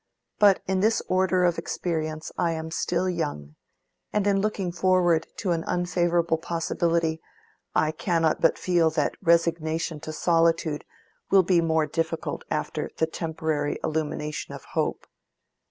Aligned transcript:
But 0.39 0.63
in 0.65 0.79
this 0.79 1.03
order 1.07 1.43
of 1.43 1.59
experience 1.59 2.31
I 2.35 2.53
am 2.53 2.71
still 2.71 3.07
young, 3.07 3.55
and 4.11 4.25
in 4.25 4.41
looking 4.41 4.71
forward 4.71 5.27
to 5.37 5.51
an 5.51 5.63
unfavorable 5.65 6.39
possibility 6.39 7.21
I 7.75 7.91
cannot 7.91 8.41
but 8.41 8.57
feel 8.57 8.89
that 8.89 9.13
resignation 9.21 9.99
to 9.99 10.11
solitude 10.11 10.85
will 11.29 11.43
be 11.43 11.61
more 11.61 11.85
difficult 11.85 12.43
after 12.49 12.89
the 12.97 13.05
temporary 13.05 13.77
illumination 13.83 14.55
of 14.55 14.63
hope. 14.73 15.05